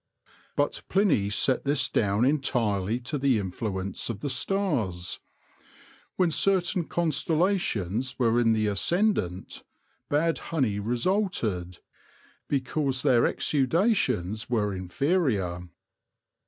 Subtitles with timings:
[0.55, 5.19] But Pliny set this down entirely to the influence of the stars.
[6.15, 9.61] When certain constellations were in the ascendant,
[10.09, 11.81] bad honey resulted,
[12.47, 15.69] because their exudations were inferior.